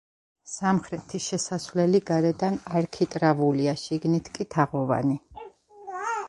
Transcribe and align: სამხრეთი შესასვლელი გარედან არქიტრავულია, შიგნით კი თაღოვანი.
სამხრეთი 0.51 1.19
შესასვლელი 1.25 2.01
გარედან 2.07 2.57
არქიტრავულია, 2.81 3.77
შიგნით 3.83 4.33
კი 4.39 4.49
თაღოვანი. 4.57 5.21